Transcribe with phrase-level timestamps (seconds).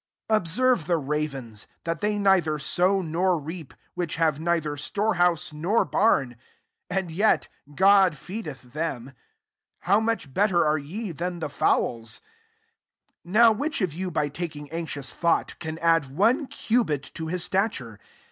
[0.29, 4.75] 24 Ob serve the ravens, that they nei ther sow nor reap; which have neither
[4.75, 6.33] store house, nor bam;
[6.89, 9.13] and yet God feedeth them.
[9.81, 12.19] How much better are ye than the fowls?
[13.25, 17.43] 25" Now which of you, by taking anxious thought, can add one cubit to his
[17.43, 17.99] stature?